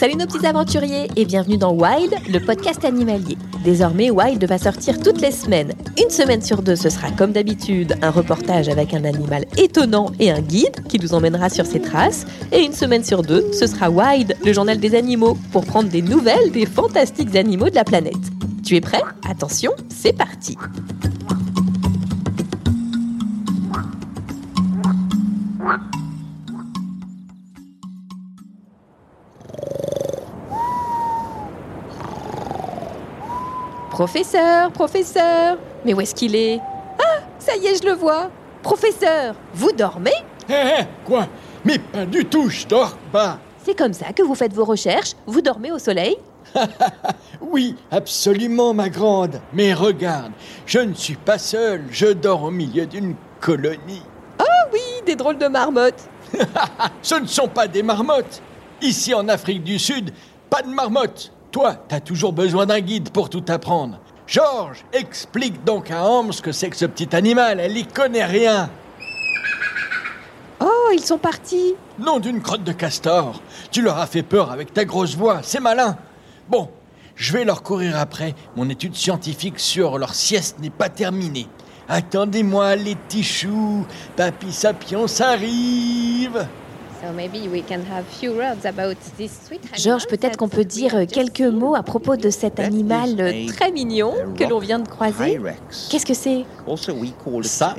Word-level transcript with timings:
Salut 0.00 0.16
nos 0.16 0.24
petits 0.24 0.46
aventuriers 0.46 1.10
et 1.14 1.26
bienvenue 1.26 1.58
dans 1.58 1.74
Wild, 1.74 2.14
le 2.32 2.38
podcast 2.38 2.86
animalier. 2.86 3.36
Désormais, 3.62 4.10
Wild 4.10 4.42
va 4.46 4.56
sortir 4.56 4.98
toutes 4.98 5.20
les 5.20 5.30
semaines. 5.30 5.74
Une 6.02 6.08
semaine 6.08 6.40
sur 6.40 6.62
deux, 6.62 6.74
ce 6.74 6.88
sera 6.88 7.10
comme 7.10 7.32
d'habitude 7.32 7.94
un 8.00 8.08
reportage 8.08 8.70
avec 8.70 8.94
un 8.94 9.04
animal 9.04 9.44
étonnant 9.58 10.10
et 10.18 10.30
un 10.30 10.40
guide 10.40 10.88
qui 10.88 10.98
nous 10.98 11.12
emmènera 11.12 11.50
sur 11.50 11.66
ses 11.66 11.82
traces. 11.82 12.24
Et 12.50 12.64
une 12.64 12.72
semaine 12.72 13.04
sur 13.04 13.20
deux, 13.20 13.52
ce 13.52 13.66
sera 13.66 13.90
Wild, 13.90 14.34
le 14.42 14.54
journal 14.54 14.80
des 14.80 14.94
animaux, 14.94 15.36
pour 15.52 15.66
prendre 15.66 15.90
des 15.90 16.00
nouvelles 16.00 16.50
des 16.50 16.64
fantastiques 16.64 17.36
animaux 17.36 17.68
de 17.68 17.74
la 17.74 17.84
planète. 17.84 18.14
Tu 18.64 18.76
es 18.76 18.80
prêt? 18.80 19.02
Attention, 19.28 19.72
c'est 19.90 20.14
parti 20.14 20.56
Professeur, 34.00 34.72
professeur 34.72 35.58
Mais 35.84 35.92
où 35.92 36.00
est-ce 36.00 36.14
qu'il 36.14 36.34
est? 36.34 36.58
Ah, 36.98 37.18
ça 37.38 37.54
y 37.54 37.66
est, 37.66 37.82
je 37.82 37.86
le 37.86 37.92
vois 37.92 38.30
Professeur, 38.62 39.34
vous 39.52 39.72
dormez? 39.72 40.14
Hé, 40.48 40.54
hé, 40.54 40.84
quoi? 41.04 41.26
Mais 41.66 41.78
pas 41.78 42.06
du 42.06 42.24
tout, 42.24 42.48
je 42.48 42.66
dors 42.66 42.96
pas. 43.12 43.38
C'est 43.62 43.76
comme 43.76 43.92
ça 43.92 44.14
que 44.14 44.22
vous 44.22 44.34
faites 44.34 44.54
vos 44.54 44.64
recherches 44.64 45.12
Vous 45.26 45.42
dormez 45.42 45.70
au 45.70 45.78
soleil? 45.78 46.16
Oui, 47.42 47.76
absolument, 47.90 48.72
ma 48.72 48.88
grande. 48.88 49.38
Mais 49.52 49.74
regarde, 49.74 50.32
je 50.64 50.78
ne 50.78 50.94
suis 50.94 51.16
pas 51.16 51.36
seul, 51.36 51.84
je 51.90 52.06
dors 52.06 52.44
au 52.44 52.50
milieu 52.50 52.86
d'une 52.86 53.16
colonie. 53.38 54.02
Ah 54.38 54.66
oui, 54.72 54.80
des 55.04 55.14
drôles 55.14 55.36
de 55.36 55.48
marmottes 55.48 56.08
Ce 57.02 57.16
ne 57.16 57.26
sont 57.26 57.48
pas 57.48 57.68
des 57.68 57.82
marmottes. 57.82 58.40
Ici 58.80 59.12
en 59.12 59.28
Afrique 59.28 59.62
du 59.62 59.78
Sud, 59.78 60.14
pas 60.48 60.62
de 60.62 60.68
marmottes. 60.68 61.34
Toi, 61.52 61.74
t'as 61.88 62.00
toujours 62.00 62.32
besoin 62.32 62.66
d'un 62.66 62.80
guide 62.80 63.10
pour 63.10 63.28
tout 63.28 63.44
apprendre. 63.48 63.98
Georges, 64.26 64.84
explique 64.92 65.64
donc 65.64 65.90
à 65.90 66.04
Ham 66.04 66.32
ce 66.32 66.42
que 66.42 66.52
c'est 66.52 66.70
que 66.70 66.76
ce 66.76 66.84
petit 66.84 67.14
animal, 67.16 67.58
elle 67.58 67.76
y 67.76 67.84
connaît 67.84 68.24
rien. 68.24 68.70
Oh, 70.60 70.90
ils 70.92 71.02
sont 71.02 71.18
partis 71.18 71.74
Nom 71.98 72.20
d'une 72.20 72.40
crotte 72.40 72.62
de 72.62 72.72
castor. 72.72 73.42
Tu 73.72 73.82
leur 73.82 73.98
as 73.98 74.06
fait 74.06 74.22
peur 74.22 74.52
avec 74.52 74.72
ta 74.72 74.84
grosse 74.84 75.16
voix, 75.16 75.40
c'est 75.42 75.58
malin. 75.58 75.96
Bon, 76.48 76.70
je 77.16 77.32
vais 77.32 77.44
leur 77.44 77.64
courir 77.64 77.98
après. 77.98 78.36
Mon 78.54 78.68
étude 78.68 78.94
scientifique 78.94 79.58
sur 79.58 79.98
leur 79.98 80.14
sieste 80.14 80.60
n'est 80.60 80.70
pas 80.70 80.88
terminée. 80.88 81.48
Attendez-moi, 81.88 82.76
les 82.76 82.94
petits 82.94 83.24
choux. 83.24 83.84
Papy 84.14 84.52
Sapiens 84.52 85.06
arrive. 85.18 86.46
Georges, 89.74 90.06
peut-être 90.06 90.36
qu'on 90.36 90.48
peut 90.48 90.64
dire 90.64 91.06
quelques 91.10 91.40
mots 91.40 91.74
à 91.74 91.82
propos 91.82 92.16
de 92.16 92.30
cet 92.30 92.60
animal 92.60 93.34
très 93.48 93.70
mignon 93.72 94.12
que 94.36 94.44
l'on 94.44 94.58
vient 94.58 94.78
de 94.78 94.88
croiser. 94.88 95.40
Qu'est-ce 95.90 96.06
que 96.06 96.14
c'est? 96.14 96.44
Ça, 97.42 97.74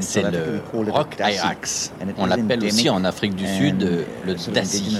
c'est 0.00 0.22
le 0.22 0.60
rock 0.90 1.16
hyrax. 1.18 1.92
On 2.18 2.26
l'appelle 2.26 2.64
aussi 2.64 2.90
en 2.90 3.04
Afrique 3.04 3.34
du 3.34 3.46
Sud 3.46 3.82
euh, 3.82 4.04
le 4.24 4.34
dassi. 4.52 4.96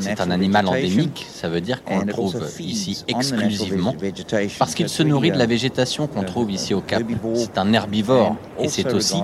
C'est 0.00 0.20
un 0.20 0.30
animal 0.30 0.66
endémique, 0.66 1.26
ça 1.32 1.48
veut 1.48 1.60
dire 1.60 1.82
qu'on 1.84 2.00
le 2.00 2.06
trouve 2.06 2.36
ici 2.58 3.04
exclusivement 3.08 3.94
parce 4.58 4.74
qu'il 4.74 4.88
se 4.88 5.02
nourrit 5.02 5.30
de 5.30 5.38
la 5.38 5.46
végétation 5.46 6.06
qu'on 6.06 6.22
trouve 6.22 6.50
ici 6.50 6.74
au 6.74 6.80
Cap. 6.80 7.02
C'est 7.34 7.58
un 7.58 7.72
herbivore 7.72 8.36
et 8.60 8.68
c'est 8.68 8.92
aussi 8.92 9.20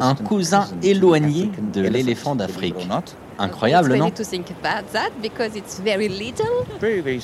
un 0.00 0.14
cousin 0.14 0.66
éloigné 0.82 1.50
de 1.72 1.82
l'éléphant 1.82 2.34
d'Afrique. 2.34 2.74
Incroyable, 3.38 3.96
non? 3.96 4.10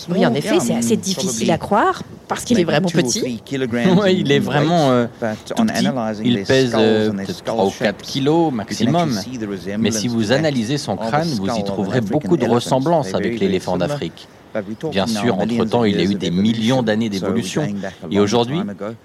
Oui, 0.09 0.27
en 0.27 0.35
effet, 0.35 0.59
c'est 0.61 0.75
assez 0.75 0.97
difficile 0.97 1.51
à 1.51 1.59
croire 1.59 2.03
parce 2.27 2.45
qu'il 2.45 2.59
est 2.59 2.65
vraiment 2.65 2.89
petit. 2.89 3.41
Oui, 4.03 4.17
il 4.19 4.33
est 4.33 4.39
vraiment 4.39 4.91
euh, 4.91 5.07
tout 5.55 5.65
petit. 5.65 5.85
Il 6.25 6.43
pèse 6.45 6.75
euh, 6.77 7.11
peut-être 7.13 7.45
3 7.45 7.67
ou 7.67 7.71
4 7.71 8.03
kilos 8.03 8.53
maximum. 8.53 9.19
Mais 9.79 9.91
si 9.91 10.09
vous 10.09 10.33
analysez 10.33 10.79
son 10.79 10.97
crâne, 10.97 11.29
vous 11.29 11.47
y 11.57 11.65
trouverez 11.65 12.01
beaucoup 12.01 12.37
de 12.37 12.47
ressemblances 12.47 13.15
avec 13.15 13.39
l'éléphant 13.39 13.77
d'Afrique. 13.77 14.29
Bien 14.91 15.07
sûr, 15.07 15.39
entre-temps, 15.39 15.85
il 15.85 15.97
y 15.97 16.01
a 16.01 16.05
eu 16.05 16.15
des 16.15 16.31
millions 16.31 16.83
d'années 16.83 17.11
d'évolution. 17.11 17.67
Et 18.11 18.19
aujourd'hui, 18.19 18.61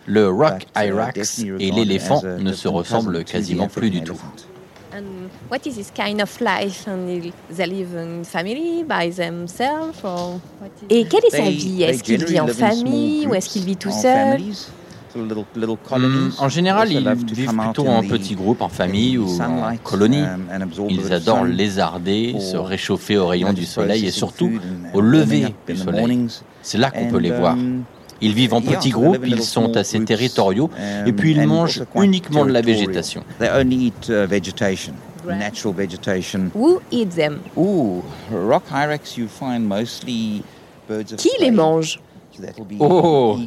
le 0.06 0.30
rock 0.30 0.66
hyrax 0.76 1.40
et 1.60 1.72
l'éléphant 1.72 2.22
ne 2.40 2.54
se 2.54 2.68
ressemblent 2.70 3.24
quasiment 3.26 3.68
plus 3.68 3.90
du 3.90 4.02
tout. 4.04 4.18
And 4.96 5.30
what 5.50 5.66
is 5.66 5.76
this 5.76 5.92
kind 5.92 6.22
of 6.22 6.40
life? 6.40 6.88
And 6.88 7.08
they 7.50 7.66
live 7.66 7.96
in 7.96 8.24
family 8.24 8.84
by 8.84 9.10
themselves? 9.10 10.04
Or 10.04 10.40
what 10.60 10.70
is 10.82 10.86
Et 10.90 11.06
quelle 11.06 11.26
est 11.26 11.32
sa 11.32 11.50
vie? 11.50 11.82
Est-ce 11.84 12.04
qu'il 12.04 12.24
vit 12.24 12.40
en 12.40 12.48
famille 12.48 13.26
ou 13.26 13.34
est-ce 13.34 13.50
qu'il 13.50 13.66
vit 13.66 13.78
tout 13.78 13.92
seul? 13.92 14.40
Hmm, 15.16 16.30
en 16.40 16.50
général, 16.50 16.92
ils 16.92 17.08
vivent 17.08 17.56
plutôt 17.56 17.88
en 17.88 18.02
petits 18.02 18.36
groupes, 18.36 18.62
en 18.62 18.70
famille 18.70 19.20
ou 19.20 19.28
en 19.42 19.76
colonie. 19.84 20.24
Ils 20.90 21.14
adorent 21.14 21.46
lézarder, 21.46 22.36
se 22.40 22.58
réchauffer 22.58 23.18
aux 23.18 23.28
rayons 23.28 23.54
du 23.54 23.66
soleil 23.66 24.08
et 24.08 24.12
surtout 24.12 24.52
au 24.94 25.02
lever 25.02 25.54
du 25.68 25.78
soleil. 25.78 26.28
C'est 26.62 26.78
là 26.78 26.92
qu'on 26.92 27.10
peut 27.10 27.20
les 27.20 27.32
voir. 27.32 27.56
Ils 28.24 28.34
vivent 28.34 28.54
en 28.54 28.62
petits 28.62 28.90
groupes, 28.90 29.26
ils 29.26 29.44
sont 29.44 29.76
assez 29.76 30.04
territoriaux 30.04 30.70
et 31.06 31.12
puis 31.12 31.32
ils 31.32 31.46
mangent 31.46 31.84
uniquement 31.96 32.46
de 32.46 32.52
la 32.52 32.62
végétation. 32.62 33.24
Who 36.56 36.82
eats 36.92 37.16
them? 37.16 37.40
Qui 41.18 41.30
les 41.40 41.52
mange? 41.52 42.00
Oh, 42.80 43.38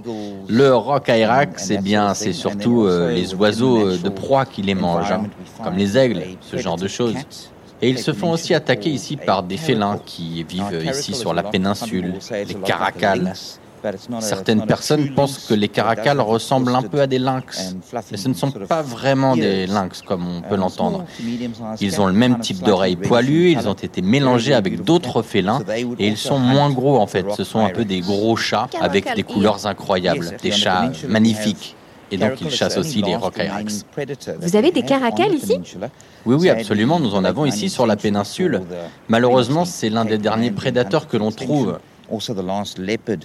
le 0.48 0.74
roc 0.74 1.08
Irak, 1.08 1.54
c'est 1.56 1.82
bien, 1.82 2.14
c'est 2.14 2.32
surtout 2.32 2.84
euh, 2.84 3.12
les 3.12 3.34
oiseaux 3.34 3.88
euh, 3.88 3.98
de 3.98 4.08
proie 4.08 4.44
qui 4.46 4.62
les 4.62 4.76
mangent, 4.76 5.10
hein, 5.10 5.24
comme 5.64 5.76
les 5.76 5.98
aigles, 5.98 6.22
ce 6.40 6.56
genre 6.56 6.76
de 6.76 6.86
choses. 6.86 7.16
Et 7.82 7.90
ils 7.90 7.98
se 7.98 8.12
font 8.12 8.30
aussi 8.30 8.54
attaquer 8.54 8.90
ici 8.90 9.16
par 9.16 9.42
des 9.42 9.56
félins 9.56 9.98
qui 10.06 10.44
vivent 10.44 10.84
ici 10.88 11.14
sur 11.14 11.34
la 11.34 11.42
péninsule, 11.42 12.14
les 12.30 12.54
caracals. 12.54 13.32
Certaines 14.20 14.66
personnes 14.66 15.14
pensent 15.14 15.46
que 15.46 15.54
les 15.54 15.68
caracals 15.68 16.20
ressemblent 16.20 16.74
un 16.74 16.82
peu 16.82 17.00
à 17.00 17.06
des 17.06 17.18
lynx, 17.18 17.76
mais 18.10 18.16
ce 18.16 18.28
ne 18.28 18.34
sont 18.34 18.50
pas 18.50 18.82
vraiment 18.82 19.36
des 19.36 19.66
lynx 19.66 20.02
comme 20.02 20.26
on 20.26 20.40
peut 20.42 20.56
l'entendre. 20.56 21.04
Ils 21.80 22.00
ont 22.00 22.06
le 22.06 22.12
même 22.12 22.38
type 22.40 22.62
d'oreilles 22.62 22.96
poilues, 22.96 23.50
ils 23.52 23.68
ont 23.68 23.74
été 23.74 24.02
mélangés 24.02 24.54
avec 24.54 24.82
d'autres 24.82 25.22
félins 25.22 25.60
et 25.98 26.06
ils 26.08 26.16
sont 26.16 26.38
moins 26.38 26.70
gros 26.70 26.98
en 26.98 27.06
fait. 27.06 27.26
Ce 27.36 27.44
sont 27.44 27.60
un 27.60 27.70
peu 27.70 27.84
des 27.84 28.00
gros 28.00 28.36
chats 28.36 28.68
avec 28.80 29.14
des 29.14 29.22
couleurs 29.22 29.66
incroyables, 29.66 30.36
des 30.42 30.50
chats 30.52 30.90
magnifiques. 31.08 31.76
Et 32.10 32.16
donc 32.18 32.40
ils 32.40 32.50
chassent 32.50 32.76
aussi 32.76 33.02
les 33.02 33.16
rock 33.16 33.36
hyrax. 33.38 33.84
Vous 34.40 34.56
avez 34.56 34.70
des 34.70 34.82
caracals 34.82 35.34
ici 35.34 35.58
Oui, 36.24 36.36
oui, 36.38 36.48
absolument. 36.50 37.00
Nous 37.00 37.14
en 37.14 37.24
avons 37.24 37.44
ici 37.46 37.68
sur 37.68 37.86
la 37.86 37.96
péninsule. 37.96 38.62
Malheureusement, 39.08 39.64
c'est 39.64 39.90
l'un 39.90 40.04
des 40.04 40.18
derniers 40.18 40.50
prédateurs 40.50 41.08
que 41.08 41.16
l'on 41.16 41.32
trouve. 41.32 41.78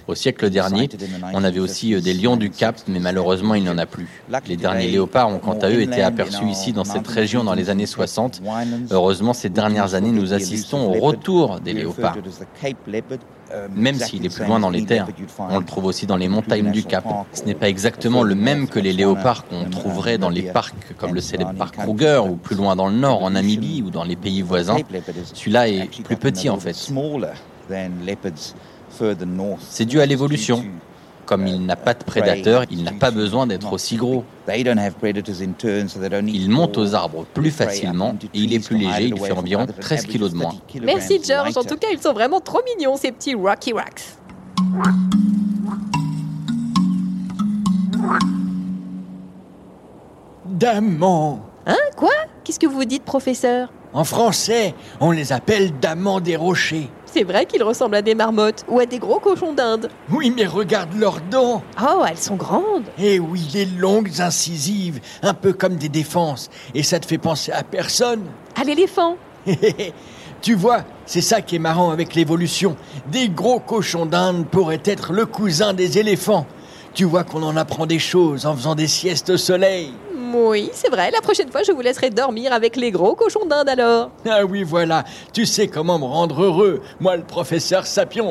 Au 0.06 0.14
siècle 0.14 0.50
dernier, 0.50 0.88
on 1.32 1.44
avait 1.44 1.60
aussi 1.60 1.94
euh, 1.94 2.00
des 2.00 2.14
lions 2.14 2.36
du 2.36 2.50
Cap, 2.50 2.76
mais 2.88 2.98
malheureusement, 2.98 3.54
il 3.54 3.62
n'y 3.62 3.68
en 3.68 3.78
a 3.78 3.86
plus. 3.86 4.08
Les 4.48 4.56
derniers 4.56 4.88
léopards 4.88 5.28
ont 5.28 5.38
quant 5.38 5.58
à 5.58 5.70
eux 5.70 5.80
été 5.80 6.02
aperçus 6.02 6.44
ici 6.46 6.72
dans 6.72 6.84
cette 6.84 7.06
région 7.06 7.44
dans 7.44 7.54
les 7.54 7.70
années 7.70 7.86
60. 7.86 8.42
Heureusement, 8.90 9.32
ces 9.32 9.48
dernières 9.48 9.94
années, 9.94 10.12
nous 10.12 10.32
assistons 10.32 10.92
au 10.92 11.00
retour 11.00 11.60
des 11.60 11.72
léopards. 11.72 12.16
Même 13.74 13.96
s'il 13.96 14.24
est 14.24 14.34
plus 14.34 14.46
loin 14.46 14.60
dans 14.60 14.70
les 14.70 14.84
terres, 14.84 15.06
on 15.38 15.58
le 15.58 15.64
trouve 15.64 15.84
aussi 15.84 16.06
dans 16.06 16.16
les 16.16 16.28
montagnes 16.28 16.70
du 16.70 16.84
Cap. 16.84 17.04
Ce 17.32 17.42
n'est 17.44 17.54
pas 17.54 17.68
exactement 17.68 18.22
le 18.22 18.34
même 18.34 18.66
que 18.68 18.78
les 18.78 18.92
léopards 18.92 19.46
qu'on 19.46 19.64
trouverait 19.68 20.18
dans 20.18 20.30
les 20.30 20.42
parcs 20.42 20.74
comme 20.96 21.14
le 21.14 21.20
célèbre 21.20 21.52
parc 21.54 21.76
Kruger 21.76 22.22
ou 22.28 22.36
plus 22.36 22.56
loin 22.56 22.76
dans 22.76 22.88
le 22.88 22.96
nord 22.96 23.22
en 23.22 23.30
Namibie 23.30 23.82
ou 23.84 23.90
dans 23.90 24.04
les 24.04 24.16
pays 24.16 24.42
voisins. 24.42 24.76
Celui-là 25.34 25.68
est 25.68 26.02
plus 26.02 26.16
petit 26.16 26.48
en 26.48 26.58
fait. 26.58 26.74
C'est 29.68 29.84
dû 29.84 30.00
à 30.00 30.06
l'évolution. 30.06 30.64
Comme 31.24 31.46
il 31.46 31.64
n'a 31.64 31.76
pas 31.76 31.94
de 31.94 32.02
prédateurs, 32.02 32.64
il 32.70 32.82
n'a 32.82 32.92
pas 32.92 33.10
besoin 33.10 33.46
d'être 33.46 33.72
aussi 33.72 33.96
gros. 33.96 34.24
Il 34.48 36.50
monte 36.50 36.78
aux 36.78 36.94
arbres 36.94 37.24
plus 37.32 37.50
facilement 37.50 38.16
et 38.34 38.38
il 38.38 38.52
est 38.52 38.64
plus 38.64 38.76
léger, 38.76 39.04
il 39.04 39.18
fait 39.18 39.32
environ 39.32 39.66
13 39.66 40.06
kg 40.06 40.28
de 40.28 40.34
moins. 40.34 40.54
Merci 40.82 41.20
George, 41.24 41.56
en 41.56 41.62
tout 41.62 41.76
cas 41.76 41.88
ils 41.92 42.00
sont 42.00 42.12
vraiment 42.12 42.40
trop 42.40 42.60
mignons 42.76 42.96
ces 42.96 43.12
petits 43.12 43.34
Rocky 43.34 43.72
Rocks. 43.72 44.16
Damans 50.44 51.40
Hein? 51.66 51.76
Quoi? 51.96 52.10
Qu'est-ce 52.44 52.58
que 52.58 52.66
vous 52.66 52.84
dites 52.84 53.04
professeur? 53.04 53.72
En 53.92 54.04
français, 54.04 54.74
on 55.00 55.10
les 55.10 55.32
appelle 55.32 55.78
damans 55.80 56.20
des 56.20 56.36
rochers. 56.36 56.88
C'est 57.12 57.24
vrai 57.24 57.44
qu'ils 57.44 57.62
ressemblent 57.62 57.96
à 57.96 58.00
des 58.00 58.14
marmottes 58.14 58.64
ou 58.68 58.80
à 58.80 58.86
des 58.86 58.98
gros 58.98 59.18
cochons 59.18 59.52
d'Inde. 59.52 59.90
Oui, 60.10 60.32
mais 60.34 60.46
regarde 60.46 60.94
leurs 60.94 61.20
dents. 61.20 61.62
Oh, 61.78 62.02
elles 62.08 62.16
sont 62.16 62.36
grandes. 62.36 62.86
Eh 62.98 63.18
oui, 63.18 63.46
les 63.52 63.66
longues 63.66 64.22
incisives, 64.22 64.98
un 65.22 65.34
peu 65.34 65.52
comme 65.52 65.76
des 65.76 65.90
défenses. 65.90 66.48
Et 66.74 66.82
ça 66.82 66.98
te 67.00 67.06
fait 67.06 67.18
penser 67.18 67.52
à 67.52 67.64
personne. 67.64 68.22
À 68.58 68.64
l'éléphant. 68.64 69.18
tu 70.40 70.54
vois, 70.54 70.84
c'est 71.04 71.20
ça 71.20 71.42
qui 71.42 71.56
est 71.56 71.58
marrant 71.58 71.90
avec 71.90 72.14
l'évolution. 72.14 72.76
Des 73.10 73.28
gros 73.28 73.60
cochons 73.60 74.06
d'Inde 74.06 74.46
pourraient 74.46 74.82
être 74.86 75.12
le 75.12 75.26
cousin 75.26 75.74
des 75.74 75.98
éléphants. 75.98 76.46
Tu 76.94 77.04
vois 77.04 77.24
qu'on 77.24 77.42
en 77.42 77.58
apprend 77.58 77.84
des 77.84 77.98
choses 77.98 78.46
en 78.46 78.56
faisant 78.56 78.74
des 78.74 78.88
siestes 78.88 79.28
au 79.28 79.36
soleil. 79.36 79.92
Oui, 80.34 80.70
c'est 80.72 80.88
vrai. 80.88 81.10
La 81.10 81.20
prochaine 81.20 81.50
fois, 81.50 81.62
je 81.62 81.72
vous 81.72 81.80
laisserai 81.80 82.10
dormir 82.10 82.52
avec 82.52 82.76
les 82.76 82.90
gros 82.90 83.14
cochons 83.14 83.44
d'Inde 83.44 83.68
alors. 83.68 84.10
Ah 84.28 84.44
oui, 84.44 84.62
voilà. 84.62 85.04
Tu 85.32 85.44
sais 85.44 85.68
comment 85.68 85.98
me 85.98 86.04
rendre 86.04 86.42
heureux. 86.42 86.82
Moi, 87.00 87.16
le 87.16 87.22
professeur 87.22 87.86
Sapiens. 87.86 88.22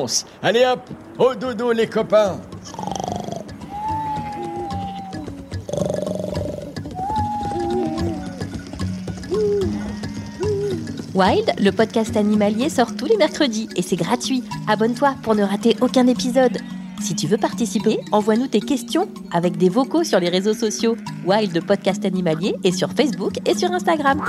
Allez 0.42 0.64
hop, 0.64 0.80
au 1.18 1.34
dodo 1.34 1.72
les 1.72 1.86
copains. 1.86 2.40
Wild, 11.14 11.52
le 11.58 11.70
podcast 11.70 12.16
animalier, 12.16 12.70
sort 12.70 12.96
tous 12.96 13.04
les 13.04 13.16
mercredis 13.16 13.68
et 13.76 13.82
c'est 13.82 13.96
gratuit. 13.96 14.42
Abonne-toi 14.66 15.14
pour 15.22 15.34
ne 15.34 15.42
rater 15.42 15.76
aucun 15.82 16.06
épisode. 16.06 16.58
Si 17.02 17.16
tu 17.16 17.26
veux 17.26 17.36
participer, 17.36 17.98
envoie-nous 18.12 18.46
tes 18.46 18.60
questions 18.60 19.08
avec 19.32 19.56
des 19.56 19.68
vocaux 19.68 20.04
sur 20.04 20.20
les 20.20 20.28
réseaux 20.28 20.54
sociaux 20.54 20.96
Wild 21.26 21.60
Podcast 21.66 22.04
Animalier 22.04 22.54
et 22.62 22.70
sur 22.70 22.92
Facebook 22.92 23.38
et 23.44 23.58
sur 23.58 23.72
Instagram. 23.72 24.22